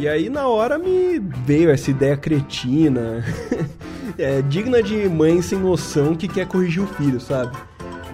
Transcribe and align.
E 0.00 0.08
aí 0.08 0.30
na 0.30 0.48
hora 0.48 0.78
me 0.78 1.18
veio 1.44 1.68
essa 1.68 1.90
ideia 1.90 2.16
cretina, 2.16 3.22
é, 4.16 4.40
digna 4.40 4.82
de 4.82 5.06
mãe 5.06 5.42
sem 5.42 5.58
noção 5.58 6.16
que 6.16 6.26
quer 6.26 6.48
corrigir 6.48 6.82
o 6.82 6.86
filho, 6.86 7.20
sabe? 7.20 7.54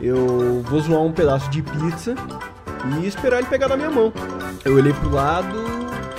Eu 0.03 0.65
vou 0.65 0.81
zoar 0.81 1.03
um 1.03 1.13
pedaço 1.13 1.49
de 1.49 1.63
pizza 1.63 2.17
e 3.01 3.07
esperar 3.07 3.39
ele 3.39 3.47
pegar 3.47 3.69
na 3.69 3.77
minha 3.77 3.89
mão. 3.89 4.13
Eu 4.65 4.75
olhei 4.75 4.93
pro 4.95 5.11
lado 5.11 5.57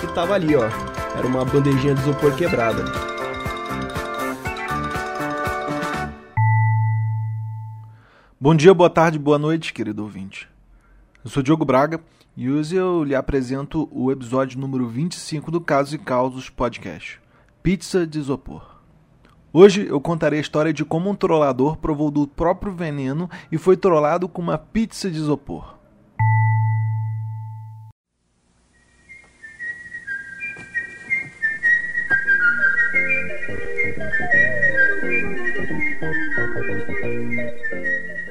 e 0.01 0.07
tava 0.13 0.35
ali, 0.35 0.55
ó. 0.55 0.69
Era 1.17 1.27
uma 1.27 1.43
bandejinha 1.43 1.93
de 1.95 1.99
isopor 1.99 2.33
quebrada. 2.37 2.85
Bom 8.39 8.55
dia, 8.55 8.73
boa 8.73 8.89
tarde, 8.89 9.19
boa 9.19 9.37
noite, 9.37 9.73
querido 9.73 10.01
ouvinte. 10.03 10.47
Eu 11.27 11.31
sou 11.31 11.43
Diogo 11.43 11.65
Braga 11.65 11.99
e 12.37 12.49
hoje 12.49 12.77
eu 12.77 13.03
lhe 13.03 13.13
apresento 13.13 13.89
o 13.91 14.09
episódio 14.13 14.57
número 14.57 14.87
25 14.87 15.51
do 15.51 15.59
Casos 15.59 15.93
e 15.93 15.97
Causos 15.97 16.49
Podcast 16.49 17.19
Pizza 17.61 18.07
de 18.07 18.17
Isopor. 18.17 18.77
Hoje 19.51 19.85
eu 19.85 19.99
contarei 19.99 20.39
a 20.39 20.41
história 20.41 20.71
de 20.71 20.85
como 20.85 21.09
um 21.09 21.15
trollador 21.15 21.75
provou 21.75 22.09
do 22.09 22.25
próprio 22.25 22.71
veneno 22.71 23.29
e 23.51 23.57
foi 23.57 23.75
trollado 23.75 24.29
com 24.29 24.41
uma 24.41 24.57
pizza 24.57 25.11
de 25.11 25.17
isopor. 25.17 25.75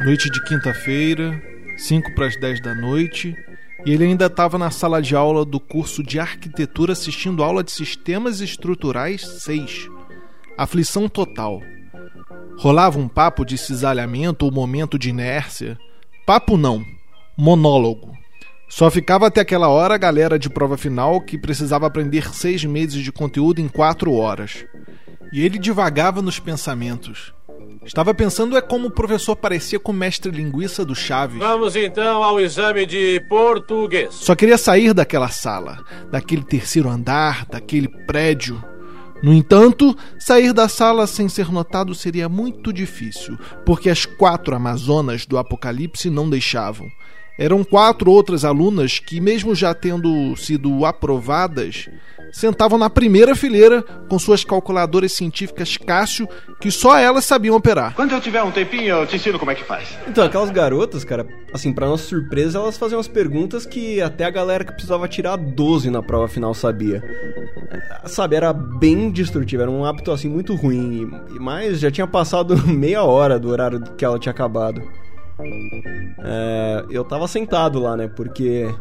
Noite 0.03 0.31
de 0.31 0.45
quinta-feira, 0.45 1.56
5 1.77 2.15
para 2.15 2.27
as 2.27 2.37
10 2.37 2.61
da 2.61 2.75
noite, 2.75 3.37
e 3.85 3.93
ele 3.93 4.05
ainda 4.05 4.27
estava 4.27 4.59
na 4.59 4.71
sala 4.71 5.01
de 5.01 5.15
aula 5.15 5.45
do 5.45 5.61
curso 5.61 6.03
de 6.03 6.19
arquitetura 6.19 6.93
assistindo 6.93 7.43
aula 7.43 7.63
de 7.63 7.71
sistemas 7.71 8.41
estruturais 8.41 9.23
6. 9.43 9.89
Aflição 10.57 11.09
total. 11.09 11.63
Rolava 12.59 12.99
um 12.99 13.07
papo 13.07 13.45
de 13.45 13.59
cisalhamento 13.59 14.47
ou 14.47 14.51
momento 14.51 14.99
de 14.99 15.11
inércia. 15.11 15.79
Papo 16.25 16.57
não, 16.57 16.85
monólogo. 17.37 18.17
Só 18.69 18.91
ficava 18.91 19.27
até 19.27 19.43
aquela 19.43 19.69
hora 19.69 19.95
a 19.95 19.99
galera 19.99 20.39
de 20.39 20.51
prova 20.51 20.77
final 20.77 21.21
que 21.21 21.39
precisava 21.39 21.87
aprender 21.87 22.35
seis 22.35 22.65
meses 22.65 23.05
de 23.05 23.13
conteúdo 23.13 23.61
em 23.61 23.69
quatro 23.69 24.15
horas. 24.15 24.65
E 25.33 25.45
ele 25.45 25.59
divagava 25.59 26.21
nos 26.23 26.41
pensamentos. 26.41 27.36
Estava 27.85 28.15
pensando 28.15 28.57
é 28.57 28.61
como 28.61 28.89
o 28.89 28.91
professor 28.91 29.37
parecia 29.37 29.79
com 29.79 29.93
o 29.93 29.95
mestre 29.95 30.31
linguiça 30.31 30.85
do 30.85 30.95
Chaves. 30.95 31.39
Vamos 31.39 31.77
então 31.77 32.23
ao 32.23 32.41
exame 32.41 32.85
de 32.87 33.21
português. 33.29 34.15
Só 34.15 34.35
queria 34.35 34.59
sair 34.59 34.93
daquela 34.93 35.29
sala, 35.29 35.85
daquele 36.11 36.43
terceiro 36.43 36.89
andar, 36.89 37.47
daquele 37.47 37.89
prédio. 38.07 38.63
No 39.23 39.33
entanto, 39.33 39.97
sair 40.19 40.53
da 40.53 40.69
sala 40.69 41.07
sem 41.07 41.29
ser 41.29 41.51
notado 41.51 41.95
seria 41.95 42.29
muito 42.29 42.73
difícil, 42.73 43.39
porque 43.65 43.89
as 43.89 44.05
quatro 44.05 44.55
Amazonas 44.55 45.25
do 45.25 45.39
Apocalipse 45.39 46.11
não 46.11 46.29
deixavam. 46.29 46.87
Eram 47.39 47.63
quatro 47.63 48.11
outras 48.11 48.45
alunas 48.45 48.99
que, 48.99 49.21
mesmo 49.21 49.55
já 49.55 49.75
tendo 49.75 50.35
sido 50.37 50.87
aprovadas, 50.87 51.89
sentavam 52.33 52.79
na 52.79 52.89
primeira 52.89 53.35
fileira 53.35 53.83
com 53.83 54.19
suas 54.19 54.45
calculadoras 54.45 55.13
científicas 55.13 55.77
Cássio, 55.77 56.29
que 56.61 56.71
só 56.71 56.99
elas 56.99 57.25
sabiam 57.25 57.57
operar. 57.57 57.95
Quando 57.95 58.13
eu 58.13 58.21
tiver 58.21 58.43
um 58.43 58.51
tempinho, 58.51 58.89
eu 58.89 59.07
te 59.07 59.17
ensino 59.17 59.39
como 59.39 59.51
é 59.51 59.55
que 59.55 59.65
faz. 59.65 59.97
Então, 60.09 60.25
aquelas 60.25 60.51
garotas, 60.51 61.05
cara, 61.05 61.27
assim, 61.53 61.73
pra 61.73 61.87
nossa 61.87 62.05
surpresa, 62.05 62.59
elas 62.59 62.79
faziam 62.79 62.99
umas 62.99 63.09
perguntas 63.09 63.67
que 63.67 64.01
até 64.01 64.25
a 64.25 64.31
galera 64.31 64.65
que 64.65 64.73
precisava 64.73 65.07
tirar 65.07 65.37
12 65.37 65.91
na 65.91 66.03
prova 66.03 66.29
final 66.29 66.55
sabia. 66.55 67.03
Sabe, 68.07 68.37
era 68.37 68.53
bem 68.53 69.11
destrutivo, 69.11 69.63
era 69.63 69.71
um 69.71 69.85
hábito, 69.85 70.11
assim, 70.11 70.29
muito 70.29 70.55
ruim. 70.55 71.11
Mas 71.39 71.81
já 71.81 71.91
tinha 71.91 72.07
passado 72.07 72.57
meia 72.67 73.03
hora 73.03 73.39
do 73.39 73.51
horário 73.51 73.83
que 73.97 74.05
ela 74.05 74.19
tinha 74.19 74.33
acabado. 74.33 74.83
É, 75.39 76.85
eu 76.91 77.05
tava 77.05 77.29
sentado 77.29 77.79
lá, 77.79 77.97
né? 77.97 78.09
Porque 78.09 78.75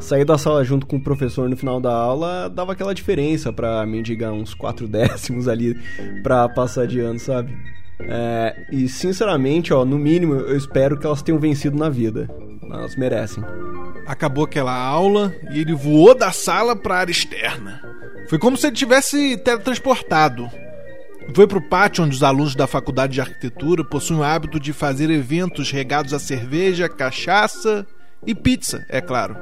sair 0.00 0.24
da 0.24 0.38
sala 0.38 0.64
junto 0.64 0.86
com 0.86 0.96
o 0.96 1.02
professor 1.02 1.48
no 1.48 1.56
final 1.56 1.80
da 1.80 1.92
aula 1.92 2.48
dava 2.48 2.72
aquela 2.72 2.94
diferença 2.94 3.52
para 3.52 3.84
mendigar 3.84 4.32
uns 4.32 4.54
quatro 4.54 4.86
décimos 4.88 5.48
ali 5.48 5.74
pra 6.22 6.48
passar 6.48 6.86
de 6.86 7.00
ano, 7.00 7.18
sabe? 7.18 7.56
É, 8.00 8.66
e 8.72 8.88
sinceramente, 8.88 9.72
ó, 9.72 9.84
no 9.84 9.98
mínimo, 9.98 10.34
eu 10.34 10.56
espero 10.56 10.98
que 10.98 11.06
elas 11.06 11.22
tenham 11.22 11.38
vencido 11.38 11.76
na 11.76 11.88
vida. 11.88 12.28
Elas 12.62 12.96
merecem. 12.96 13.44
Acabou 14.06 14.44
aquela 14.44 14.74
aula 14.74 15.32
e 15.52 15.60
ele 15.60 15.74
voou 15.74 16.14
da 16.14 16.32
sala 16.32 16.74
para 16.74 16.96
a 16.96 16.98
área 16.98 17.12
externa. 17.12 17.80
Foi 18.28 18.38
como 18.38 18.56
se 18.56 18.66
ele 18.66 18.76
tivesse 18.76 19.36
teletransportado. 19.36 20.50
Foi 21.34 21.46
para 21.46 21.58
o 21.58 21.68
pátio 21.68 22.04
onde 22.04 22.16
os 22.16 22.22
alunos 22.22 22.54
da 22.54 22.66
faculdade 22.66 23.14
de 23.14 23.20
arquitetura 23.20 23.84
possuem 23.84 24.20
o 24.20 24.22
hábito 24.22 24.60
de 24.60 24.72
fazer 24.72 25.10
eventos 25.10 25.70
regados 25.70 26.12
a 26.12 26.18
cerveja, 26.18 26.88
cachaça 26.88 27.86
e 28.26 28.34
pizza, 28.34 28.84
é 28.88 29.00
claro. 29.00 29.36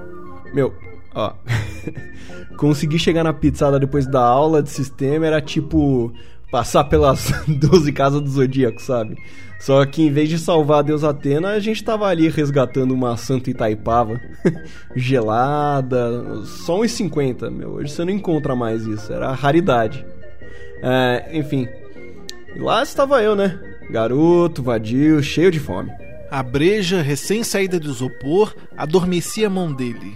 Meu, 0.53 0.75
ó. 1.15 1.35
Conseguir 2.57 2.99
chegar 2.99 3.25
na 3.25 3.33
pizzada 3.33 3.79
depois 3.79 4.07
da 4.07 4.23
aula 4.23 4.63
de 4.63 4.71
sistema 4.71 5.27
era 5.27 5.41
tipo 5.41 6.13
passar 6.51 6.85
pelas 6.85 7.33
12 7.47 7.93
casas 7.93 8.21
do 8.21 8.29
Zodíaco, 8.29 8.83
sabe? 8.83 9.17
Só 9.61 9.85
que 9.85 10.03
em 10.03 10.11
vez 10.11 10.29
de 10.29 10.39
salvar 10.39 10.79
a 10.79 10.83
Deus 10.83 11.05
Atena, 11.05 11.51
a 11.51 11.61
gente 11.61 11.85
tava 11.85 12.07
ali 12.07 12.29
resgatando 12.29 12.93
uma 12.93 13.17
Santa 13.17 13.51
Itaipava 13.51 14.19
gelada, 14.97 16.43
só 16.45 16.81
uns 16.81 16.93
50, 16.93 17.51
meu. 17.51 17.73
Hoje 17.73 17.93
você 17.93 18.05
não 18.05 18.13
encontra 18.13 18.57
mais 18.57 18.87
isso, 18.87 19.13
era 19.13 19.33
raridade. 19.33 20.05
É, 20.83 21.31
enfim. 21.33 21.69
E 22.55 22.59
lá 22.59 22.83
estava 22.83 23.23
eu, 23.23 23.37
né? 23.37 23.59
Garoto, 23.91 24.63
vadio, 24.63 25.23
cheio 25.23 25.51
de 25.51 25.61
fome. 25.61 25.91
A 26.31 26.43
breja, 26.43 27.03
recém-saída 27.03 27.81
do 27.81 27.91
isopor, 27.91 28.55
adormecia 28.77 29.49
a 29.49 29.51
mão 29.51 29.73
dele. 29.73 30.15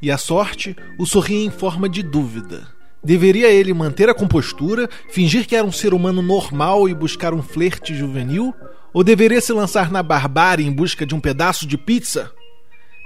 E 0.00 0.10
a 0.10 0.18
sorte 0.18 0.76
o 0.98 1.06
sorria 1.06 1.44
em 1.44 1.50
forma 1.50 1.88
de 1.88 2.02
dúvida. 2.02 2.66
Deveria 3.02 3.50
ele 3.50 3.72
manter 3.74 4.08
a 4.08 4.14
compostura, 4.14 4.88
fingir 5.10 5.46
que 5.46 5.56
era 5.56 5.66
um 5.66 5.72
ser 5.72 5.92
humano 5.92 6.22
normal 6.22 6.88
e 6.88 6.94
buscar 6.94 7.34
um 7.34 7.42
flerte 7.42 7.94
juvenil? 7.94 8.54
Ou 8.92 9.02
deveria 9.02 9.40
se 9.40 9.52
lançar 9.52 9.90
na 9.90 10.02
barbárie 10.02 10.66
em 10.66 10.72
busca 10.72 11.04
de 11.04 11.14
um 11.14 11.20
pedaço 11.20 11.66
de 11.66 11.76
pizza? 11.76 12.30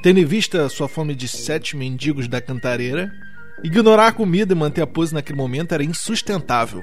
Tendo 0.03 0.21
em 0.21 0.25
vista 0.25 0.69
sua 0.69 0.89
fome 0.89 1.15
de 1.15 1.27
sete 1.27 1.77
mendigos 1.77 2.29
da 2.29 2.41
cantareira, 2.41 3.11
ignorar 3.63 4.09
a 4.09 4.13
comida 4.13 4.53
e 4.53 4.57
manter 4.57 4.83
a 4.83 4.87
pose 4.87 5.15
naquele 5.15 5.39
momento 5.39 5.73
era 5.73 5.85
insustentável. 5.85 6.83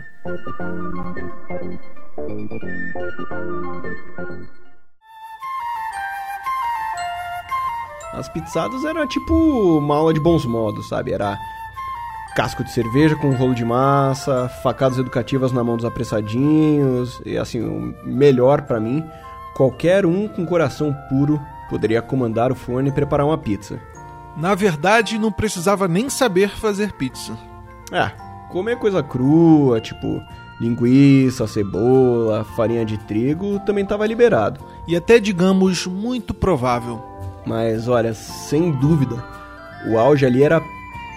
As 8.14 8.30
pizzadas 8.30 8.86
era 8.86 9.06
tipo 9.06 9.34
uma 9.78 9.96
aula 9.96 10.14
de 10.14 10.20
bons 10.20 10.46
modos, 10.46 10.88
sabe? 10.88 11.12
Era 11.12 11.38
casco 12.36 12.64
de 12.64 12.72
cerveja 12.72 13.16
com 13.16 13.32
rolo 13.32 13.54
de 13.54 13.64
massa, 13.64 14.50
facadas 14.62 14.98
educativas 14.98 15.52
na 15.52 15.64
mão 15.64 15.76
dos 15.76 15.86
apressadinhos, 15.86 17.22
e 17.26 17.38
assim, 17.38 17.62
o 17.62 17.96
melhor 18.06 18.62
para 18.64 18.80
mim, 18.80 19.04
qualquer 19.56 20.06
um 20.06 20.28
com 20.28 20.46
coração 20.46 20.94
puro 21.10 21.42
poderia 21.70 22.02
comandar 22.02 22.52
o 22.52 22.56
forno 22.56 22.90
e 22.90 22.92
preparar 22.92 23.26
uma 23.26 23.38
pizza. 23.38 23.80
Na 24.38 24.54
verdade, 24.56 25.18
não 25.18 25.32
precisava 25.32 25.88
nem 25.88 26.10
saber 26.10 26.50
fazer 26.50 26.94
pizza. 26.94 27.38
É, 27.92 28.10
comer 28.52 28.78
coisa 28.78 29.02
crua, 29.02 29.80
tipo 29.80 30.22
linguiça, 30.60 31.48
cebola, 31.48 32.46
farinha 32.56 32.86
de 32.86 32.98
trigo, 32.98 33.60
também 33.60 33.84
estava 33.84 34.08
liberado. 34.08 34.62
E 34.88 34.96
até, 34.96 35.20
digamos, 35.20 35.86
muito 35.86 36.34
provável. 36.34 37.04
Mas 37.46 37.88
olha, 37.88 38.14
sem 38.14 38.72
dúvida, 38.72 39.24
o 39.88 39.98
auge 39.98 40.26
ali 40.26 40.44
era 40.44 40.62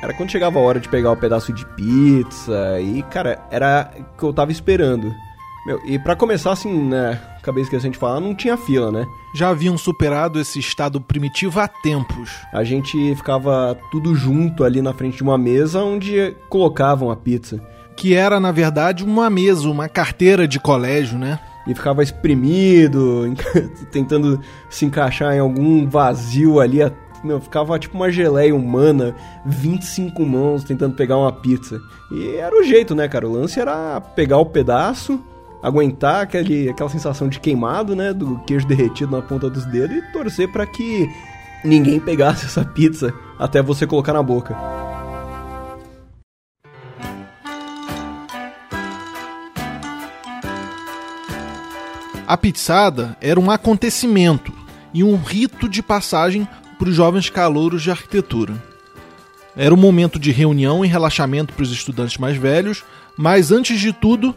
era 0.02 0.14
quando 0.14 0.30
chegava 0.30 0.58
a 0.58 0.62
hora 0.62 0.78
de 0.78 0.88
pegar 0.88 1.10
o 1.10 1.14
um 1.14 1.16
pedaço 1.16 1.52
de 1.52 1.66
pizza 1.74 2.80
e, 2.80 3.02
cara, 3.04 3.44
era 3.50 3.90
o 3.98 4.16
que 4.16 4.22
eu 4.22 4.32
tava 4.32 4.52
esperando. 4.52 5.12
Meu, 5.68 5.78
e 5.84 5.98
para 5.98 6.16
começar, 6.16 6.52
assim, 6.52 6.72
né, 6.72 7.20
acabei 7.36 7.62
esquecendo 7.62 7.92
de 7.92 7.98
falar, 7.98 8.20
não 8.20 8.34
tinha 8.34 8.56
fila, 8.56 8.90
né? 8.90 9.06
Já 9.34 9.50
haviam 9.50 9.76
superado 9.76 10.40
esse 10.40 10.58
estado 10.58 10.98
primitivo 10.98 11.60
há 11.60 11.68
tempos. 11.68 12.30
A 12.54 12.64
gente 12.64 13.14
ficava 13.14 13.78
tudo 13.90 14.14
junto 14.14 14.64
ali 14.64 14.80
na 14.80 14.94
frente 14.94 15.18
de 15.18 15.22
uma 15.22 15.36
mesa 15.36 15.84
onde 15.84 16.34
colocavam 16.48 17.10
a 17.10 17.16
pizza. 17.16 17.60
Que 17.94 18.14
era, 18.14 18.40
na 18.40 18.50
verdade, 18.50 19.04
uma 19.04 19.28
mesa, 19.28 19.68
uma 19.68 19.90
carteira 19.90 20.48
de 20.48 20.58
colégio, 20.58 21.18
né? 21.18 21.38
E 21.66 21.74
ficava 21.74 22.02
espremido, 22.02 23.30
tentando 23.92 24.40
se 24.70 24.86
encaixar 24.86 25.34
em 25.34 25.38
algum 25.38 25.86
vazio 25.86 26.60
ali 26.60 26.80
meu, 27.22 27.40
ficava 27.40 27.78
tipo 27.78 27.94
uma 27.94 28.10
geleia 28.10 28.54
humana, 28.54 29.14
25 29.44 30.24
mãos 30.24 30.64
tentando 30.64 30.94
pegar 30.94 31.18
uma 31.18 31.32
pizza. 31.32 31.78
E 32.10 32.36
era 32.36 32.58
o 32.58 32.62
jeito, 32.62 32.94
né, 32.94 33.06
cara? 33.06 33.28
O 33.28 33.32
lance 33.32 33.60
era 33.60 34.00
pegar 34.00 34.38
o 34.38 34.46
pedaço, 34.46 35.20
aguentar 35.62 36.22
aquele, 36.22 36.68
aquela 36.68 36.88
sensação 36.88 37.28
de 37.28 37.40
queimado, 37.40 37.96
né? 37.96 38.12
Do 38.12 38.38
queijo 38.40 38.66
derretido 38.66 39.16
na 39.16 39.22
ponta 39.22 39.50
dos 39.50 39.64
dedos 39.66 39.96
e 39.96 40.12
torcer 40.12 40.50
para 40.50 40.66
que 40.66 41.08
ninguém 41.64 41.98
pegasse 41.98 42.46
essa 42.46 42.64
pizza 42.64 43.12
até 43.38 43.62
você 43.62 43.86
colocar 43.86 44.12
na 44.12 44.22
boca. 44.22 44.56
A 52.26 52.36
pizzada 52.36 53.16
era 53.22 53.40
um 53.40 53.50
acontecimento 53.50 54.52
e 54.92 55.02
um 55.02 55.16
rito 55.16 55.66
de 55.66 55.82
passagem 55.82 56.46
para 56.78 56.90
os 56.90 56.94
jovens 56.94 57.30
calouros 57.30 57.82
de 57.82 57.90
arquitetura. 57.90 58.54
Era 59.56 59.74
um 59.74 59.78
momento 59.78 60.18
de 60.18 60.30
reunião 60.30 60.84
e 60.84 60.88
relaxamento 60.88 61.54
para 61.54 61.62
os 61.62 61.72
estudantes 61.72 62.18
mais 62.18 62.36
velhos, 62.36 62.84
mas 63.16 63.50
antes 63.50 63.80
de 63.80 63.94
tudo, 63.94 64.34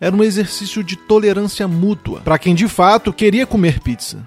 era 0.00 0.14
um 0.14 0.22
exercício 0.22 0.82
de 0.82 0.96
tolerância 0.96 1.66
mútua 1.66 2.20
para 2.20 2.38
quem 2.38 2.54
de 2.54 2.68
fato 2.68 3.12
queria 3.12 3.46
comer 3.46 3.80
pizza. 3.80 4.18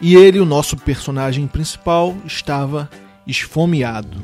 E 0.00 0.16
ele, 0.16 0.40
o 0.40 0.44
nosso 0.44 0.76
personagem 0.76 1.46
principal, 1.46 2.16
estava 2.26 2.90
esfomeado. 3.26 4.18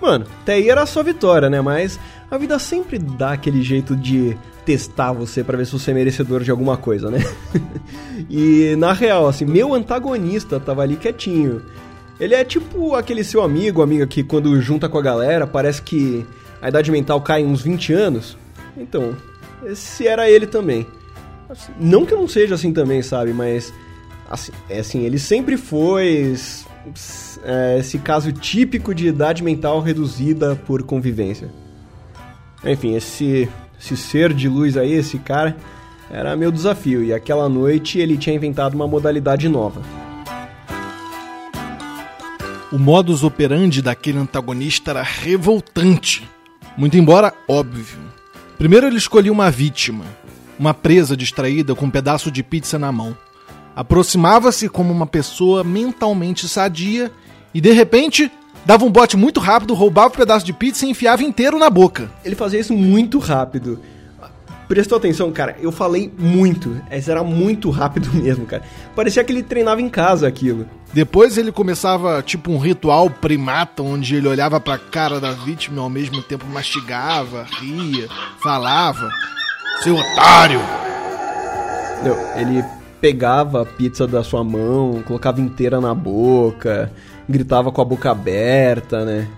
Mano, 0.00 0.24
até 0.40 0.54
aí 0.54 0.70
era 0.70 0.86
só 0.86 1.02
vitória, 1.02 1.50
né? 1.50 1.60
Mas 1.60 2.00
a 2.30 2.38
vida 2.38 2.58
sempre 2.58 2.98
dá 2.98 3.32
aquele 3.32 3.62
jeito 3.62 3.94
de 3.94 4.34
testar 4.64 5.12
você 5.12 5.44
para 5.44 5.58
ver 5.58 5.66
se 5.66 5.72
você 5.72 5.90
é 5.90 5.94
merecedor 5.94 6.42
de 6.42 6.50
alguma 6.50 6.78
coisa, 6.78 7.10
né? 7.10 7.18
e 8.30 8.74
na 8.78 8.94
real, 8.94 9.28
assim, 9.28 9.44
meu 9.44 9.74
antagonista 9.74 10.58
tava 10.58 10.82
ali 10.82 10.96
quietinho. 10.96 11.62
Ele 12.18 12.34
é 12.34 12.42
tipo 12.42 12.94
aquele 12.94 13.22
seu 13.22 13.42
amigo, 13.42 13.82
amiga 13.82 14.06
que 14.06 14.22
quando 14.22 14.58
junta 14.60 14.88
com 14.88 14.96
a 14.96 15.02
galera, 15.02 15.46
parece 15.46 15.82
que 15.82 16.24
a 16.62 16.68
idade 16.68 16.90
mental 16.90 17.20
cai 17.20 17.44
uns 17.44 17.60
20 17.60 17.92
anos. 17.92 18.38
Então, 18.76 19.14
esse 19.64 20.06
era 20.06 20.30
ele 20.30 20.46
também. 20.46 20.86
Assim, 21.48 21.72
não 21.80 22.06
que 22.06 22.14
eu 22.14 22.18
não 22.18 22.28
seja 22.28 22.54
assim 22.54 22.72
também, 22.72 23.02
sabe? 23.02 23.32
Mas, 23.32 23.72
assim, 24.28 24.52
é 24.68 24.78
assim, 24.78 25.04
ele 25.04 25.18
sempre 25.18 25.56
foi 25.56 26.34
é, 27.42 27.78
esse 27.78 27.98
caso 27.98 28.32
típico 28.32 28.94
de 28.94 29.08
idade 29.08 29.42
mental 29.42 29.80
reduzida 29.80 30.54
por 30.54 30.82
convivência. 30.82 31.50
Enfim, 32.64 32.94
esse, 32.94 33.48
esse 33.80 33.96
ser 33.96 34.32
de 34.32 34.48
luz 34.48 34.76
aí, 34.76 34.92
esse 34.92 35.18
cara, 35.18 35.56
era 36.10 36.36
meu 36.36 36.50
desafio. 36.50 37.02
E 37.02 37.12
aquela 37.12 37.48
noite 37.48 37.98
ele 37.98 38.16
tinha 38.16 38.36
inventado 38.36 38.74
uma 38.74 38.86
modalidade 38.86 39.48
nova. 39.48 39.82
O 42.72 42.78
modus 42.78 43.24
operandi 43.24 43.82
daquele 43.82 44.18
antagonista 44.18 44.92
era 44.92 45.02
revoltante. 45.02 46.28
Muito 46.76 46.96
embora 46.96 47.34
óbvio. 47.48 47.98
Primeiro 48.60 48.86
ele 48.86 48.98
escolhia 48.98 49.32
uma 49.32 49.50
vítima, 49.50 50.04
uma 50.58 50.74
presa 50.74 51.16
distraída 51.16 51.74
com 51.74 51.86
um 51.86 51.90
pedaço 51.90 52.30
de 52.30 52.42
pizza 52.42 52.78
na 52.78 52.92
mão. 52.92 53.16
Aproximava-se 53.74 54.68
como 54.68 54.92
uma 54.92 55.06
pessoa 55.06 55.64
mentalmente 55.64 56.46
sadia 56.46 57.10
e 57.54 57.60
de 57.62 57.72
repente 57.72 58.30
dava 58.66 58.84
um 58.84 58.92
bote 58.92 59.16
muito 59.16 59.40
rápido, 59.40 59.72
roubava 59.72 60.08
o 60.08 60.12
um 60.12 60.16
pedaço 60.16 60.44
de 60.44 60.52
pizza 60.52 60.84
e 60.84 60.90
enfiava 60.90 61.22
inteiro 61.22 61.58
na 61.58 61.70
boca. 61.70 62.10
Ele 62.22 62.34
fazia 62.34 62.60
isso 62.60 62.74
muito 62.74 63.18
rápido. 63.18 63.80
Prestou 64.68 64.98
atenção, 64.98 65.32
cara? 65.32 65.56
Eu 65.58 65.72
falei 65.72 66.12
muito. 66.18 66.78
Era 66.90 67.24
muito 67.24 67.70
rápido 67.70 68.12
mesmo, 68.22 68.44
cara. 68.44 68.62
Parecia 68.94 69.24
que 69.24 69.32
ele 69.32 69.42
treinava 69.42 69.80
em 69.80 69.88
casa 69.88 70.28
aquilo. 70.28 70.68
Depois 70.92 71.38
ele 71.38 71.52
começava 71.52 72.20
tipo 72.20 72.50
um 72.50 72.58
ritual 72.58 73.08
primata, 73.08 73.82
onde 73.82 74.16
ele 74.16 74.26
olhava 74.26 74.58
pra 74.60 74.76
cara 74.76 75.20
da 75.20 75.30
vítima 75.30 75.76
e 75.76 75.80
ao 75.80 75.88
mesmo 75.88 76.20
tempo 76.20 76.44
mastigava, 76.46 77.46
ria, 77.60 78.08
falava. 78.42 79.08
Seu 79.82 79.96
otário! 79.96 80.60
Não, 82.02 82.40
ele 82.40 82.64
pegava 83.00 83.62
a 83.62 83.66
pizza 83.66 84.06
da 84.06 84.24
sua 84.24 84.42
mão, 84.42 85.02
colocava 85.06 85.40
inteira 85.40 85.80
na 85.80 85.94
boca, 85.94 86.92
gritava 87.28 87.70
com 87.70 87.80
a 87.80 87.84
boca 87.84 88.10
aberta, 88.10 89.04
né? 89.04 89.28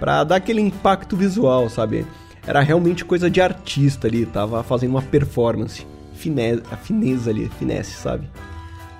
Pra 0.00 0.24
dar 0.24 0.36
aquele 0.36 0.60
impacto 0.60 1.16
visual, 1.16 1.68
sabe? 1.70 2.04
Era 2.46 2.60
realmente 2.60 3.04
coisa 3.04 3.30
de 3.30 3.40
artista 3.40 4.08
ali, 4.08 4.26
tava 4.26 4.62
fazendo 4.62 4.90
uma 4.90 5.02
performance. 5.02 5.86
Finesse, 6.14 6.62
a 6.70 6.76
fineza 6.76 7.30
ali, 7.30 7.50
finesse, 7.58 7.92
sabe? 7.92 8.28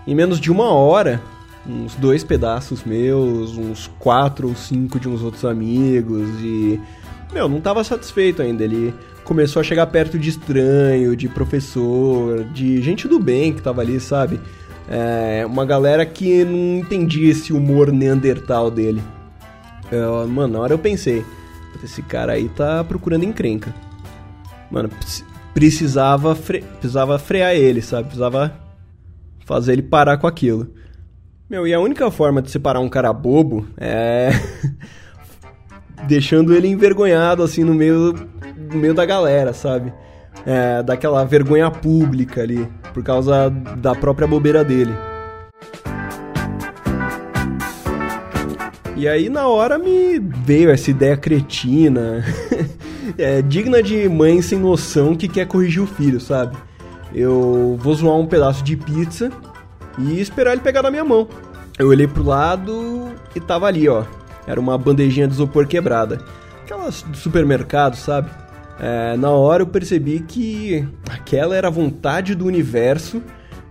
Em 0.06 0.14
menos 0.14 0.38
de 0.38 0.52
uma 0.52 0.70
hora, 0.70 1.20
uns 1.66 1.94
dois 1.94 2.22
pedaços 2.22 2.84
meus, 2.84 3.56
uns 3.56 3.90
quatro 3.98 4.48
ou 4.48 4.54
cinco 4.54 4.98
de 4.98 5.08
uns 5.08 5.22
outros 5.22 5.44
amigos 5.44 6.28
e. 6.40 6.80
Meu, 7.32 7.48
não 7.48 7.60
tava 7.60 7.82
satisfeito 7.82 8.42
ainda. 8.42 8.62
Ele 8.62 8.94
começou 9.24 9.60
a 9.60 9.62
chegar 9.62 9.86
perto 9.86 10.18
de 10.18 10.28
estranho, 10.28 11.16
de 11.16 11.28
professor, 11.28 12.44
de 12.44 12.80
gente 12.82 13.08
do 13.08 13.18
bem 13.18 13.52
que 13.52 13.62
tava 13.62 13.80
ali, 13.80 13.98
sabe? 13.98 14.40
É, 14.88 15.44
uma 15.46 15.64
galera 15.64 16.04
que 16.04 16.44
não 16.44 16.78
entendia 16.78 17.30
esse 17.30 17.52
humor 17.52 17.90
neandertal 17.90 18.70
dele. 18.70 19.02
Eu, 19.90 20.28
mano, 20.28 20.54
na 20.54 20.60
hora 20.60 20.74
eu 20.74 20.78
pensei, 20.78 21.24
esse 21.82 22.02
cara 22.02 22.34
aí 22.34 22.48
tá 22.48 22.84
procurando 22.84 23.24
encrenca. 23.24 23.74
Mano, 24.70 24.90
precisava, 25.52 26.34
fre 26.34 26.62
precisava 26.62 27.18
frear 27.18 27.54
ele, 27.54 27.80
sabe? 27.80 28.04
Precisava 28.04 28.54
fazer 29.44 29.72
ele 29.72 29.82
parar 29.82 30.18
com 30.18 30.26
aquilo. 30.26 30.70
Meu, 31.54 31.68
e 31.68 31.72
a 31.72 31.78
única 31.78 32.10
forma 32.10 32.42
de 32.42 32.50
separar 32.50 32.80
um 32.80 32.88
cara 32.88 33.12
bobo 33.12 33.64
é 33.76 34.30
deixando 36.08 36.52
ele 36.52 36.66
envergonhado 36.66 37.44
assim 37.44 37.62
no 37.62 37.72
meio 37.72 38.12
no 38.72 38.76
meio 38.76 38.92
da 38.92 39.06
galera, 39.06 39.52
sabe? 39.52 39.94
É, 40.44 40.82
daquela 40.82 41.24
vergonha 41.24 41.70
pública 41.70 42.42
ali, 42.42 42.68
por 42.92 43.04
causa 43.04 43.50
da 43.50 43.94
própria 43.94 44.26
bobeira 44.26 44.64
dele. 44.64 44.92
E 48.96 49.06
aí 49.06 49.28
na 49.28 49.46
hora 49.46 49.78
me 49.78 50.18
veio 50.18 50.70
essa 50.70 50.90
ideia 50.90 51.16
cretina, 51.16 52.24
é, 53.16 53.40
digna 53.42 53.80
de 53.80 54.08
mãe 54.08 54.42
sem 54.42 54.58
noção 54.58 55.14
que 55.14 55.28
quer 55.28 55.46
corrigir 55.46 55.84
o 55.84 55.86
filho, 55.86 56.18
sabe? 56.18 56.56
Eu 57.14 57.78
vou 57.80 57.94
zoar 57.94 58.16
um 58.16 58.26
pedaço 58.26 58.64
de 58.64 58.76
pizza 58.76 59.30
e 59.98 60.20
esperar 60.20 60.50
ele 60.50 60.60
pegar 60.60 60.82
na 60.82 60.90
minha 60.90 61.04
mão. 61.04 61.28
Eu 61.78 61.88
olhei 61.88 62.06
pro 62.06 62.22
lado 62.22 63.10
e 63.34 63.40
tava 63.40 63.66
ali, 63.66 63.88
ó. 63.88 64.04
Era 64.46 64.60
uma 64.60 64.78
bandejinha 64.78 65.26
de 65.26 65.34
isopor 65.34 65.66
quebrada. 65.66 66.20
Aquelas 66.62 67.02
do 67.02 67.16
supermercado, 67.16 67.96
sabe? 67.96 68.30
É, 68.78 69.16
na 69.16 69.30
hora 69.30 69.62
eu 69.62 69.66
percebi 69.66 70.20
que 70.20 70.86
aquela 71.10 71.56
era 71.56 71.68
a 71.68 71.70
vontade 71.70 72.34
do 72.34 72.46
universo 72.46 73.22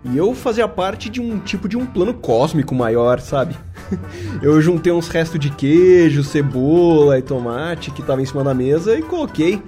e 0.04 0.18
eu 0.18 0.34
fazia 0.34 0.68
parte 0.68 1.10
de 1.10 1.22
um 1.22 1.40
tipo 1.40 1.68
de 1.70 1.78
um 1.78 1.86
plano 1.86 2.14
cósmico 2.14 2.76
maior, 2.76 3.22
sabe? 3.22 3.56
Eu 4.42 4.62
juntei 4.62 4.92
uns 4.92 5.08
restos 5.08 5.40
de 5.40 5.50
queijo, 5.50 6.24
cebola 6.24 7.18
e 7.18 7.22
tomate 7.22 7.90
que 7.90 8.02
tava 8.02 8.22
em 8.22 8.26
cima 8.26 8.44
da 8.44 8.54
mesa 8.54 8.98
e 8.98 9.02
coloquei 9.02 9.62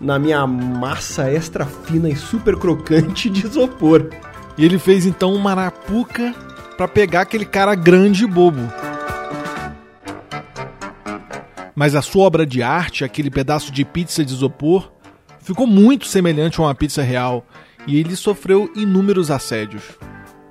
na 0.00 0.18
minha 0.18 0.44
massa 0.44 1.30
extra 1.30 1.64
fina 1.64 2.08
e 2.08 2.16
super 2.16 2.56
crocante 2.56 3.30
de 3.30 3.46
isopor. 3.46 4.10
E 4.58 4.64
ele 4.64 4.78
fez 4.78 5.06
então 5.06 5.32
uma 5.32 5.52
arapuca 5.52 6.34
para 6.76 6.86
pegar 6.86 7.22
aquele 7.22 7.44
cara 7.44 7.74
grande 7.74 8.24
e 8.24 8.26
bobo. 8.26 8.60
Mas 11.74 11.94
a 11.94 12.02
sua 12.02 12.24
obra 12.24 12.46
de 12.46 12.62
arte, 12.62 13.04
aquele 13.04 13.30
pedaço 13.30 13.70
de 13.70 13.84
pizza 13.84 14.24
de 14.24 14.32
isopor, 14.32 14.90
ficou 15.40 15.66
muito 15.66 16.06
semelhante 16.06 16.60
a 16.60 16.64
uma 16.64 16.74
pizza 16.74 17.02
real. 17.02 17.46
E 17.86 17.98
ele 17.98 18.16
sofreu 18.16 18.70
inúmeros 18.74 19.30
assédios. 19.30 19.82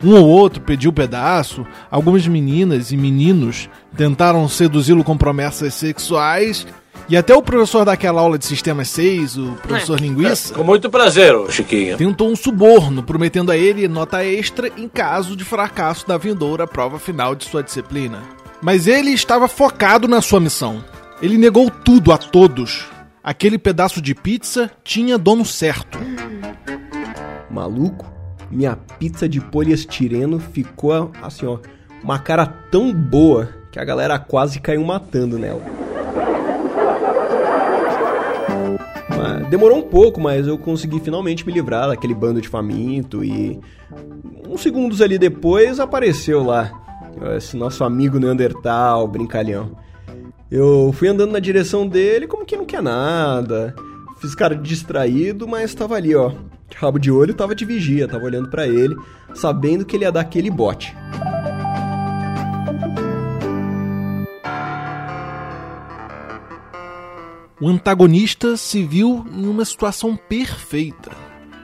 Um 0.04 0.14
ou 0.14 0.28
outro 0.28 0.62
pediu 0.62 0.94
pedaço, 0.94 1.66
algumas 1.90 2.28
meninas 2.28 2.92
e 2.92 2.98
meninos 2.98 3.70
tentaram 3.98 4.48
seduzi-lo 4.48 5.04
com 5.04 5.18
promessas 5.18 5.74
sexuais 5.74 6.68
e 7.08 7.16
até 7.16 7.36
o 7.36 7.42
professor 7.42 7.86
daquela 7.86 8.22
aula 8.22 8.38
de 8.38 8.46
Sistemas 8.46 8.90
6, 8.90 9.38
o 9.38 9.52
professor 9.62 10.00
é, 10.00 10.02
Linguiça. 10.02 10.54
Com 10.54 10.64
muito 10.64 10.90
prazer, 10.90 11.36
Chiquinho. 11.52 11.98
Tentou 11.98 12.30
um 12.30 12.36
suborno, 12.36 13.04
prometendo 13.04 13.52
a 13.52 13.58
ele 13.58 13.88
nota 13.88 14.26
extra 14.26 14.72
em 14.76 14.90
caso 14.90 15.36
de 15.36 15.44
fracasso 15.44 16.08
da 16.08 16.18
vindoura 16.18 16.66
prova 16.66 16.98
final 16.98 17.36
de 17.36 17.46
sua 17.46 17.62
disciplina. 17.62 18.24
Mas 18.60 18.88
ele 18.88 19.12
estava 19.12 19.48
focado 19.48 20.08
na 20.08 20.20
sua 20.20 20.40
missão. 20.40 20.84
Ele 21.22 21.38
negou 21.38 21.70
tudo 21.70 22.12
a 22.12 22.18
todos. 22.18 22.86
Aquele 23.24 23.60
pedaço 23.60 24.02
de 24.02 24.16
pizza 24.16 24.72
tinha 24.84 25.18
dono 25.18 25.46
certo. 25.46 26.00
Maluco, 27.50 28.12
minha 28.50 28.76
pizza 28.76 29.30
de 29.30 29.40
poliestireno 29.40 30.40
ficou 30.40 31.12
assim, 31.22 31.46
ó, 31.46 31.60
uma 32.04 32.18
cara 32.18 32.46
tão 32.46 32.92
boa 32.92 33.50
que 33.72 33.80
a 33.80 33.86
galera 33.86 34.18
quase 34.18 34.60
caiu 34.60 34.84
matando 34.84 35.38
nela. 35.38 35.75
Demorou 39.50 39.78
um 39.78 39.82
pouco, 39.82 40.20
mas 40.20 40.48
eu 40.48 40.58
consegui 40.58 41.00
finalmente 41.00 41.46
me 41.46 41.54
livrar 41.54 41.88
daquele 41.88 42.14
bando 42.14 42.42
de 42.42 42.48
faminto 42.48 43.24
e 43.24 43.60
uns 44.48 44.62
segundos 44.62 45.02
ali 45.02 45.18
depois 45.18 45.80
apareceu 45.80 46.44
lá 46.44 46.72
esse 47.38 47.56
nosso 47.56 47.84
amigo 47.84 48.20
Neandertal, 48.20 49.08
brincalhão. 49.08 49.72
Eu 50.52 50.94
fui 50.94 51.08
andando 51.08 51.32
na 51.32 51.40
direção 51.40 51.88
dele 51.88 52.28
como 52.28 52.46
que 52.46 52.58
não 52.58 52.66
quer 52.66 52.82
nada. 52.82 53.74
Fiz 54.20 54.36
cara 54.36 54.56
distraído, 54.56 55.48
mas 55.48 55.74
tava 55.74 55.96
ali, 55.96 56.16
ó. 56.16 56.32
De 56.70 56.78
rabo 56.78 57.00
de 57.00 57.12
olho, 57.12 57.34
tava 57.34 57.56
de 57.56 57.66
vigia, 57.66 58.08
tava 58.08 58.26
olhando 58.26 58.50
para 58.50 58.68
ele, 58.68 58.96
sabendo 59.34 59.86
que 59.86 59.96
ele 59.96 60.04
ia 60.04 60.12
dar 60.12 60.22
aquele 60.22 60.50
bote. 60.50 60.96
O 67.62 67.70
antagonista 67.70 68.58
se 68.58 68.84
viu 68.84 69.26
em 69.34 69.48
uma 69.48 69.64
situação 69.64 70.18
perfeita. 70.18 71.12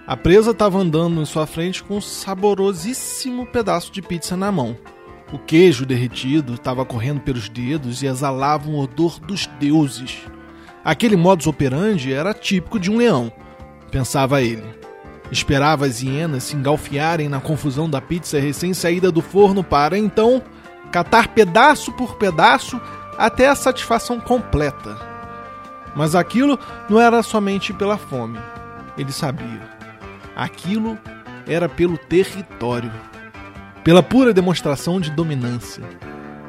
A 0.07 0.15
presa 0.15 0.51
estava 0.51 0.77
andando 0.77 1.21
em 1.21 1.25
sua 1.25 1.45
frente 1.45 1.83
com 1.83 1.97
um 1.97 2.01
saborosíssimo 2.01 3.45
pedaço 3.45 3.91
de 3.91 4.01
pizza 4.01 4.37
na 4.37 4.49
mão. 4.53 4.77
O 5.33 5.37
queijo 5.37 5.85
derretido 5.85 6.53
estava 6.53 6.85
correndo 6.85 7.19
pelos 7.19 7.49
dedos 7.49 8.01
e 8.01 8.05
exalava 8.05 8.69
um 8.69 8.79
odor 8.79 9.19
dos 9.19 9.47
deuses. 9.59 10.19
Aquele 10.81 11.17
modus 11.17 11.45
operandi 11.45 12.13
era 12.13 12.33
típico 12.33 12.79
de 12.79 12.89
um 12.89 12.95
leão, 12.95 13.29
pensava 13.91 14.41
ele. 14.41 14.63
Esperava 15.29 15.85
as 15.85 16.01
hienas 16.01 16.45
se 16.45 16.55
engalfiarem 16.55 17.27
na 17.27 17.41
confusão 17.41 17.89
da 17.89 17.99
pizza 17.99 18.39
recém-saída 18.39 19.11
do 19.11 19.21
forno 19.21 19.61
para, 19.61 19.97
então, 19.97 20.41
catar 20.89 21.27
pedaço 21.29 21.91
por 21.91 22.15
pedaço 22.15 22.79
até 23.17 23.49
a 23.49 23.55
satisfação 23.55 24.21
completa. 24.21 25.10
Mas 25.95 26.15
aquilo 26.15 26.57
não 26.89 26.99
era 26.99 27.21
somente 27.21 27.73
pela 27.73 27.97
fome. 27.97 28.39
Ele 28.97 29.11
sabia. 29.11 29.61
Aquilo 30.35 30.97
era 31.47 31.67
pelo 31.67 31.97
território. 31.97 32.91
Pela 33.83 34.03
pura 34.03 34.33
demonstração 34.33 34.99
de 34.99 35.11
dominância. 35.11 35.83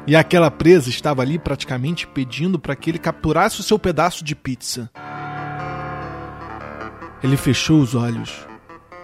E 0.05 0.15
aquela 0.15 0.51
presa 0.51 0.89
estava 0.89 1.21
ali 1.21 1.39
praticamente 1.39 2.05
pedindo 2.05 2.59
para 2.59 2.75
que 2.75 2.89
ele 2.89 2.99
capturasse 2.99 3.59
o 3.59 3.63
seu 3.63 3.79
pedaço 3.79 4.23
de 4.23 4.35
pizza. 4.35 4.89
Ele 7.23 7.37
fechou 7.37 7.79
os 7.79 7.95
olhos, 7.95 8.45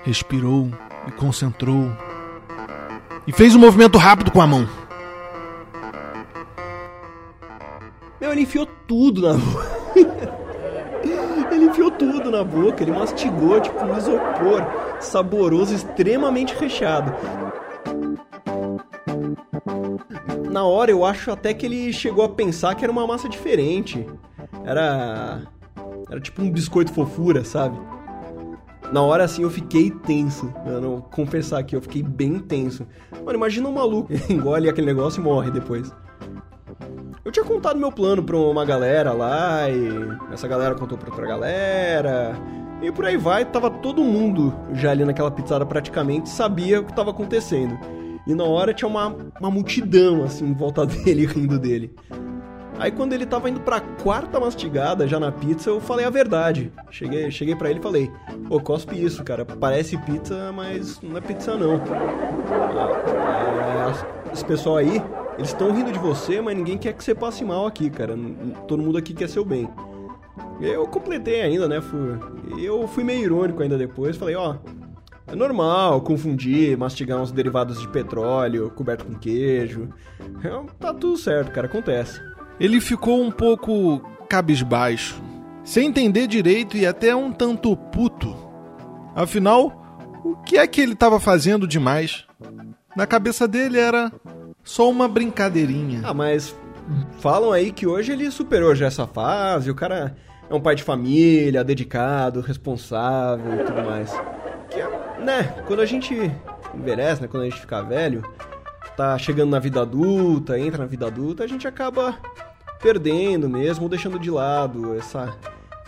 respirou 0.03 0.69
e 1.08 1.12
concentrou. 1.12 1.89
E 3.25 3.31
fez 3.31 3.55
um 3.55 3.60
movimento 3.60 3.98
rápido 3.98 4.29
com 4.29 4.41
a 4.41 4.48
mão. 4.48 4.67
Meu, 8.19 8.34
ele 8.34 8.41
enfiou 8.41 8.65
tudo 8.65 9.22
na 9.22 9.34
boca. 9.38 9.69
ele 11.51 11.65
enfiou 11.65 11.91
tudo 11.91 12.32
na 12.32 12.44
boca, 12.44 12.84
ele 12.84 12.91
mastigou 12.91 13.60
tipo 13.60 13.84
um 13.84 13.98
isopor 13.98 14.65
saboroso, 15.00 15.74
extremamente 15.74 16.56
recheado. 16.56 17.13
Na 20.51 20.63
hora 20.63 20.91
eu 20.91 21.06
acho 21.06 21.32
até 21.32 21.53
que 21.53 21.65
ele 21.65 21.94
chegou 21.94 22.24
a 22.24 22.29
pensar 22.29 22.75
que 22.75 22.84
era 22.84 22.91
uma 22.91 23.06
massa 23.06 23.29
diferente. 23.29 24.06
Era. 24.65 25.44
Era 26.10 26.20
tipo 26.20 26.41
um 26.41 26.50
biscoito 26.50 26.91
fofura, 26.91 27.46
sabe? 27.46 27.79
Na 28.91 29.03
hora 29.03 29.24
assim 29.24 29.44
eu 29.44 29.50
fiquei 29.50 29.91
tenso. 29.91 30.51
Eu 30.65 30.82
não 30.82 31.01
confessar 31.01 31.60
aqui, 31.60 31.75
eu 31.75 31.82
fiquei 31.82 32.01
bem 32.01 32.39
tenso. 32.39 32.88
Mano, 33.24 33.38
imagina 33.38 33.70
um 33.70 33.74
maluco 33.74 34.12
engole 34.29 34.68
aquele 34.68 34.88
negócio 34.88 35.22
e 35.22 35.24
morre 35.24 35.51
depois. 35.51 35.94
Eu 37.30 37.32
tinha 37.32 37.46
contado 37.46 37.78
meu 37.78 37.92
plano 37.92 38.24
pra 38.24 38.36
uma 38.36 38.66
galera 38.66 39.14
lá 39.14 39.70
e 39.70 39.88
essa 40.34 40.48
galera 40.48 40.74
contou 40.74 40.98
pra 40.98 41.12
outra 41.12 41.28
galera. 41.28 42.36
E 42.82 42.92
por 42.92 43.06
aí 43.06 43.18
vai, 43.18 43.46
tava 43.46 43.70
todo 43.70 44.04
mundo 44.04 44.52
já 44.74 44.90
ali 44.90 45.06
naquela 45.06 45.30
pizzada 45.30 45.64
praticamente 45.64 46.28
sabia 46.28 46.82
o 46.82 46.84
que 46.84 46.92
tava 46.92 47.12
acontecendo. 47.12 47.78
E 48.26 48.34
na 48.34 48.46
hora 48.46 48.74
tinha 48.74 48.90
uma, 48.90 49.16
uma 49.40 49.52
multidão 49.52 50.24
assim 50.24 50.44
em 50.44 50.56
volta 50.56 50.88
dele 50.90 51.28
rindo 51.28 51.60
dele. 51.60 51.94
Aí 52.80 52.92
quando 52.92 53.14
ele 53.14 53.28
tava 53.28 53.48
indo 53.48 53.60
pra 53.60 53.80
quarta 53.80 54.40
mastigada 54.40 55.08
já 55.08 55.20
na 55.20 55.32
pizza, 55.32 55.70
eu 55.70 55.80
falei 55.80 56.08
a 56.08 56.10
verdade. 56.10 56.74
Cheguei, 56.90 57.30
cheguei 57.30 57.56
para 57.56 57.70
ele 57.70 57.78
e 57.78 57.84
falei: 57.84 58.12
Ô, 58.50 58.60
cospe 58.60 59.00
isso, 59.00 59.24
cara. 59.24 59.46
Parece 59.46 59.96
pizza, 59.98 60.52
mas 60.52 61.00
não 61.00 61.16
é 61.16 61.22
pizza 61.22 61.56
não. 61.56 61.76
É, 61.76 61.80
esse 64.34 64.44
pessoal 64.44 64.78
aí, 64.78 65.00
eles 65.39 65.50
estão 65.50 65.72
rindo 65.72 65.91
de 65.91 65.98
você, 65.98 66.39
mas 66.39 66.55
ninguém 66.55 66.77
quer 66.77 66.93
que 66.93 67.03
você 67.03 67.15
passe 67.15 67.43
mal 67.43 67.65
aqui, 67.65 67.89
cara. 67.89 68.15
Todo 68.67 68.84
mundo 68.84 68.98
aqui 68.98 69.13
quer 69.13 69.27
seu 69.27 69.43
bem. 69.43 69.67
Eu 70.62 70.86
completei 70.86 71.41
ainda, 71.41 71.67
né? 71.67 71.81
Fui, 71.81 72.19
eu 72.63 72.88
fui 72.88 73.03
meio 73.03 73.24
irônico 73.24 73.63
ainda 73.63 73.77
depois. 73.77 74.15
Falei: 74.15 74.36
Ó, 74.36 74.55
é 75.25 75.36
normal 75.36 76.01
confundir, 76.01 76.77
mastigar 76.77 77.19
uns 77.19 77.31
derivados 77.31 77.81
de 77.81 77.88
petróleo 77.88 78.69
coberto 78.69 79.05
com 79.05 79.15
queijo. 79.15 79.89
É, 80.43 80.62
tá 80.77 80.93
tudo 80.93 81.17
certo, 81.17 81.51
cara. 81.51 81.67
Acontece 81.67 82.22
ele 82.60 82.81
ficou 82.81 83.24
um 83.24 83.31
pouco 83.31 84.01
cabisbaixo, 84.27 85.22
sem 85.63 85.88
entender 85.88 86.27
direito 86.27 86.75
e 86.75 86.86
até 86.86 87.15
um 87.15 87.31
tanto 87.31 87.75
puto. 87.75 88.36
Afinal, 89.15 90.19
o 90.24 90.36
que 90.36 90.58
é 90.58 90.67
que 90.67 90.81
ele 90.81 90.93
estava 90.93 91.19
fazendo 91.19 91.67
demais? 91.67 92.25
Na 92.96 93.08
cabeça 93.08 93.48
dele 93.48 93.79
era 93.79 94.12
só 94.70 94.88
uma 94.88 95.08
brincadeirinha. 95.08 96.02
Ah, 96.04 96.14
mas 96.14 96.56
falam 97.18 97.52
aí 97.52 97.72
que 97.72 97.88
hoje 97.88 98.12
ele 98.12 98.30
superou 98.30 98.76
já 98.76 98.86
essa 98.86 99.08
fase, 99.08 99.72
o 99.72 99.74
cara 99.74 100.16
é 100.48 100.54
um 100.54 100.62
pai 100.62 100.76
de 100.76 100.84
família, 100.84 101.64
dedicado, 101.64 102.40
responsável 102.40 103.62
e 103.62 103.64
tudo 103.64 103.84
mais. 103.84 104.12
Que, 104.70 104.78
né, 105.24 105.64
quando 105.66 105.80
a 105.80 105.88
gente 105.88 106.14
envelhece, 106.72 107.20
né, 107.20 107.28
quando 107.28 107.44
a 107.44 107.50
gente 107.50 107.60
fica 107.60 107.82
velho, 107.82 108.24
tá 108.96 109.18
chegando 109.18 109.50
na 109.50 109.58
vida 109.58 109.82
adulta, 109.82 110.60
entra 110.60 110.84
na 110.84 110.86
vida 110.86 111.08
adulta, 111.08 111.44
a 111.44 111.48
gente 111.48 111.68
acaba 111.68 112.16
perdendo 112.80 113.50
mesmo, 113.50 113.90
deixando 113.90 114.20
de 114.20 114.30
lado 114.30 114.96
essa, 114.96 115.36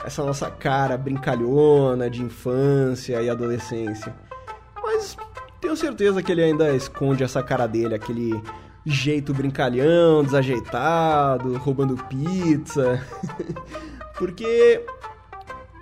essa 0.04 0.24
nossa 0.24 0.50
cara 0.50 0.98
brincalhona 0.98 2.10
de 2.10 2.24
infância 2.24 3.22
e 3.22 3.30
adolescência. 3.30 4.12
Mas 4.84 5.16
tenho 5.62 5.78
certeza 5.78 6.24
que 6.24 6.32
ele 6.32 6.44
ainda 6.44 6.76
esconde 6.76 7.24
essa 7.24 7.44
cara 7.44 7.68
dele, 7.68 7.94
aquele 7.94 8.42
jeito 8.86 9.34
brincalhão, 9.34 10.24
desajeitado, 10.24 11.58
roubando 11.58 11.98
pizza. 12.06 13.06
Porque 14.18 14.84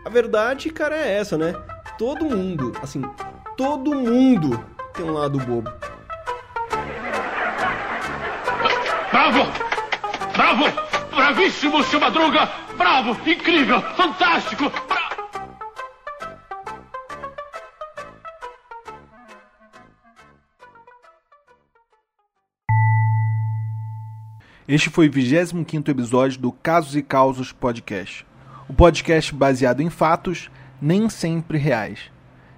a 0.06 0.10
verdade, 0.10 0.70
cara, 0.70 0.96
é 0.96 1.18
essa, 1.18 1.38
né? 1.38 1.54
Todo 1.98 2.26
mundo, 2.26 2.74
assim, 2.82 3.02
todo 3.58 3.94
mundo 3.94 4.64
tem 4.94 5.06
um 5.06 5.14
lado 5.14 5.38
bobo. 5.40 5.72
Bravo! 9.12 9.52
Bravo! 10.34 10.64
Bravíssimo, 11.16 11.84
seu 11.84 12.00
Madruga! 12.00 12.50
Bravo! 12.78 13.18
Incrível! 13.30 13.82
Fantástico! 13.96 14.72
Este 24.72 24.88
foi 24.88 25.08
o 25.08 25.12
25 25.12 25.90
episódio 25.90 26.40
do 26.40 26.52
Casos 26.52 26.96
e 26.96 27.02
Causos 27.02 27.52
Podcast. 27.52 28.24
O 28.68 28.74
podcast 28.76 29.34
baseado 29.34 29.82
em 29.82 29.90
fatos, 29.90 30.52
nem 30.80 31.10
sempre 31.10 31.58
reais. 31.58 32.12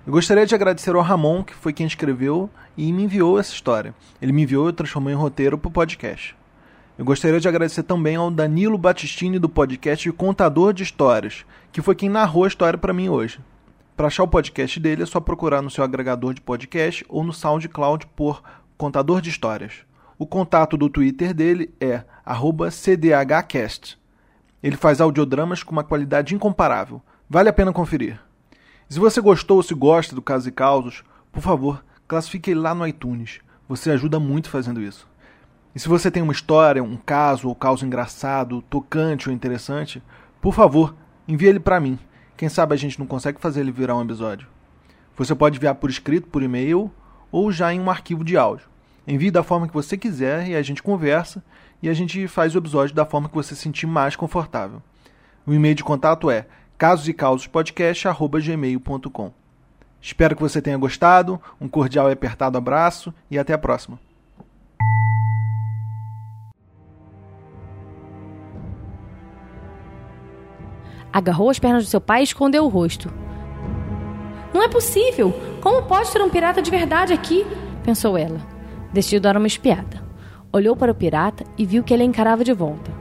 Eu 0.05 0.11
gostaria 0.11 0.45
de 0.45 0.53
agradecer 0.53 0.93
ao 0.93 1.01
Ramon, 1.01 1.41
que 1.41 1.53
foi 1.53 1.71
quem 1.71 1.87
escreveu 1.87 2.49
e 2.75 2.91
me 2.91 3.03
enviou 3.03 3.39
essa 3.39 3.53
história. 3.53 3.95
Ele 4.21 4.33
me 4.33 4.43
enviou 4.43 4.67
e 4.67 4.73
transformou 4.73 5.09
em 5.09 5.15
roteiro 5.15 5.57
para 5.57 5.69
o 5.69 5.71
podcast. 5.71 6.35
Eu 6.97 7.05
gostaria 7.05 7.39
de 7.39 7.47
agradecer 7.47 7.83
também 7.83 8.17
ao 8.17 8.29
Danilo 8.29 8.77
Battistini 8.77 9.39
do 9.39 9.47
podcast 9.47 10.11
Contador 10.11 10.73
de 10.73 10.83
Histórias, 10.83 11.45
que 11.71 11.81
foi 11.81 11.95
quem 11.95 12.09
narrou 12.09 12.43
a 12.43 12.49
história 12.49 12.77
para 12.77 12.91
mim 12.91 13.07
hoje. 13.07 13.39
Para 13.95 14.07
achar 14.07 14.23
o 14.23 14.27
podcast 14.27 14.77
dele 14.81 15.03
é 15.03 15.05
só 15.05 15.21
procurar 15.21 15.61
no 15.61 15.69
seu 15.69 15.81
agregador 15.81 16.33
de 16.33 16.41
podcast 16.41 17.05
ou 17.07 17.23
no 17.23 17.31
SoundCloud 17.31 18.05
por 18.17 18.43
Contador 18.77 19.21
de 19.21 19.29
Histórias. 19.29 19.89
O 20.21 20.27
contato 20.27 20.77
do 20.77 20.87
Twitter 20.87 21.33
dele 21.33 21.73
é 21.81 22.03
@cdhcast. 22.69 23.97
Ele 24.61 24.77
faz 24.77 25.01
audiodramas 25.01 25.63
com 25.63 25.71
uma 25.71 25.83
qualidade 25.83 26.35
incomparável. 26.35 27.01
Vale 27.27 27.49
a 27.49 27.53
pena 27.53 27.73
conferir. 27.73 28.19
Se 28.87 28.99
você 28.99 29.19
gostou 29.19 29.57
ou 29.57 29.63
se 29.63 29.73
gosta 29.73 30.13
do 30.13 30.21
Casos 30.21 30.45
e 30.45 30.51
Causos, 30.51 31.03
por 31.31 31.41
favor, 31.41 31.83
classifique 32.07 32.51
ele 32.51 32.59
lá 32.59 32.75
no 32.75 32.85
iTunes. 32.85 33.39
Você 33.67 33.89
ajuda 33.89 34.19
muito 34.19 34.47
fazendo 34.47 34.79
isso. 34.79 35.07
E 35.73 35.79
se 35.79 35.89
você 35.89 36.11
tem 36.11 36.21
uma 36.21 36.33
história, 36.33 36.83
um 36.83 36.97
caso 36.97 37.47
ou 37.47 37.55
caso 37.55 37.83
engraçado, 37.83 38.61
tocante 38.69 39.27
ou 39.27 39.33
interessante, 39.33 40.03
por 40.39 40.53
favor, 40.53 40.95
envie 41.27 41.47
ele 41.47 41.59
para 41.59 41.79
mim. 41.79 41.97
Quem 42.37 42.47
sabe 42.47 42.75
a 42.75 42.77
gente 42.77 42.99
não 42.99 43.07
consegue 43.07 43.41
fazer 43.41 43.61
ele 43.61 43.71
virar 43.71 43.97
um 43.97 44.03
episódio. 44.03 44.47
Você 45.17 45.33
pode 45.33 45.57
enviar 45.57 45.73
por 45.73 45.89
escrito, 45.89 46.27
por 46.27 46.43
e-mail 46.43 46.91
ou 47.31 47.51
já 47.51 47.73
em 47.73 47.79
um 47.79 47.89
arquivo 47.89 48.23
de 48.23 48.37
áudio. 48.37 48.69
Envie 49.07 49.31
da 49.31 49.41
forma 49.43 49.67
que 49.67 49.73
você 49.73 49.97
quiser 49.97 50.47
e 50.47 50.55
a 50.55 50.61
gente 50.61 50.83
conversa 50.83 51.43
e 51.81 51.89
a 51.89 51.93
gente 51.93 52.27
faz 52.27 52.53
o 52.53 52.59
episódio 52.59 52.95
da 52.95 53.05
forma 53.05 53.27
que 53.27 53.35
você 53.35 53.55
se 53.55 53.61
sentir 53.61 53.87
mais 53.87 54.15
confortável. 54.15 54.83
O 55.45 55.53
e-mail 55.53 55.73
de 55.73 55.83
contato 55.83 56.29
é 56.29 56.45
casosecausospodcast.gmail.com 56.77 59.33
Espero 59.99 60.35
que 60.35 60.41
você 60.41 60.61
tenha 60.61 60.77
gostado, 60.77 61.41
um 61.59 61.67
cordial 61.67 62.09
e 62.09 62.13
apertado 62.13 62.57
abraço 62.57 63.13
e 63.29 63.37
até 63.37 63.51
a 63.53 63.57
próxima. 63.57 63.99
Agarrou 71.13 71.49
as 71.49 71.59
pernas 71.59 71.83
do 71.83 71.89
seu 71.89 71.99
pai 71.99 72.21
e 72.21 72.23
escondeu 72.23 72.63
o 72.63 72.69
rosto. 72.69 73.11
Não 74.53 74.63
é 74.63 74.69
possível! 74.69 75.33
Como 75.61 75.83
pode 75.83 76.09
ter 76.11 76.21
um 76.21 76.29
pirata 76.29 76.61
de 76.61 76.71
verdade 76.71 77.11
aqui? 77.13 77.45
pensou 77.83 78.17
ela. 78.17 78.39
Decidiu 78.93 79.19
dar 79.19 79.37
uma 79.37 79.47
espiada. 79.47 80.01
Olhou 80.51 80.75
para 80.75 80.91
o 80.91 80.95
pirata 80.95 81.45
e 81.57 81.65
viu 81.65 81.83
que 81.83 81.93
ele 81.93 82.03
encarava 82.03 82.43
de 82.43 82.53
volta. 82.53 83.00